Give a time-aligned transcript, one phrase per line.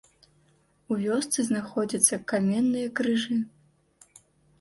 [0.93, 3.37] У вёсцы знаходзяцца каменныя крыжы.